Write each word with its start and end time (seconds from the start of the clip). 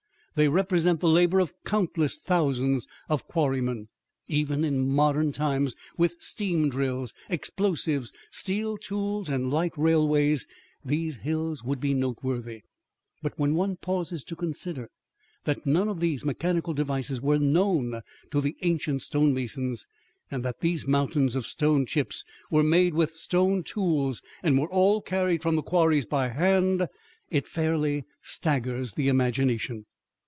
They 0.33 0.47
represent 0.47 1.01
the 1.01 1.09
labor 1.09 1.39
of 1.41 1.53
countless 1.65 2.17
thousands 2.17 2.87
of 3.09 3.27
quarrymen. 3.27 3.89
Even 4.29 4.63
in 4.63 4.87
modern 4.87 5.33
times, 5.33 5.75
with 5.97 6.15
steam 6.23 6.69
drills, 6.69 7.13
explosives, 7.29 8.13
steel 8.31 8.77
tools, 8.77 9.27
and 9.27 9.51
light 9.51 9.73
railways, 9.77 10.47
these 10.85 11.17
hills 11.17 11.65
would 11.65 11.81
be 11.81 11.93
noteworthy, 11.93 12.61
but 13.21 13.37
when 13.37 13.55
one 13.55 13.75
pauses 13.75 14.23
to 14.23 14.37
consider 14.37 14.89
that 15.43 15.65
none 15.65 15.89
of 15.89 15.99
these 15.99 16.23
mechanical 16.23 16.73
devices 16.73 17.19
were 17.19 17.37
known 17.37 17.99
to 18.31 18.39
the 18.39 18.55
ancient 18.61 19.01
stonemasons 19.01 19.85
and 20.31 20.45
that 20.45 20.61
these 20.61 20.87
mountains 20.87 21.35
of 21.35 21.45
stone 21.45 21.85
chips 21.85 22.23
were 22.49 22.63
made 22.63 22.93
with 22.93 23.17
stone 23.19 23.63
tools 23.63 24.21
and 24.41 24.57
were 24.57 24.69
all 24.71 25.01
carried 25.01 25.41
from 25.41 25.57
the 25.57 25.61
quarries 25.61 26.05
by 26.05 26.29
hand, 26.29 26.87
it 27.29 27.47
fairly 27.49 28.05
staggers 28.21 28.93
the 28.93 29.09
imagination. 29.09 29.85